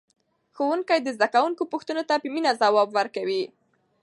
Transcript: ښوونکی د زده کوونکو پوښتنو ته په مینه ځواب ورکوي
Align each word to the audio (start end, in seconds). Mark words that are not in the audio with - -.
ښوونکی 0.55 0.99
د 1.01 1.07
زده 1.15 1.27
کوونکو 1.33 1.63
پوښتنو 1.73 2.03
ته 2.09 2.15
په 2.21 2.27
مینه 2.33 2.51
ځواب 2.61 2.89
ورکوي 2.97 3.43